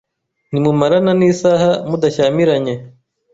Ntimumarana 0.49 1.11
n’isaha 1.19 1.69
mudashyamiranye 1.89 2.73